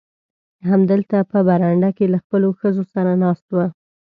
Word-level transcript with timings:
همدلته 0.69 1.17
په 1.31 1.39
برنډه 1.47 1.89
کې 1.97 2.05
له 2.13 2.17
خپلو 2.23 2.47
ښځو 2.59 2.83
سره 2.93 3.11
ناست 3.23 3.47
و. 3.53 3.57